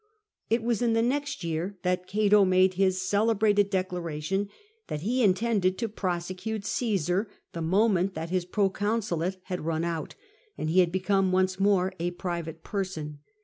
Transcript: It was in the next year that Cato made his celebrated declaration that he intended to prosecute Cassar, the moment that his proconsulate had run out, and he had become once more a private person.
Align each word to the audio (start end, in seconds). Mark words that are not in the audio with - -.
It 0.49 0.63
was 0.63 0.81
in 0.81 0.93
the 0.93 1.03
next 1.03 1.43
year 1.43 1.77
that 1.83 2.07
Cato 2.07 2.43
made 2.43 2.73
his 2.73 2.99
celebrated 3.07 3.69
declaration 3.69 4.49
that 4.87 5.01
he 5.01 5.21
intended 5.21 5.77
to 5.77 5.87
prosecute 5.87 6.63
Cassar, 6.63 7.27
the 7.53 7.61
moment 7.61 8.15
that 8.15 8.31
his 8.31 8.45
proconsulate 8.45 9.37
had 9.43 9.61
run 9.63 9.83
out, 9.83 10.15
and 10.57 10.71
he 10.71 10.79
had 10.79 10.91
become 10.91 11.31
once 11.31 11.59
more 11.59 11.93
a 11.99 12.09
private 12.09 12.63
person. 12.63 13.19